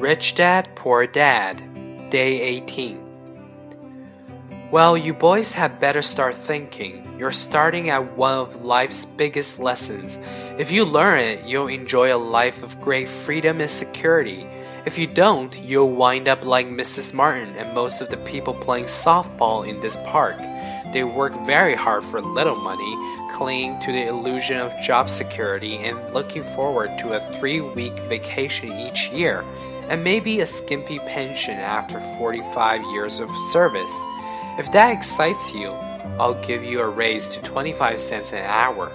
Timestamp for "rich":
0.00-0.34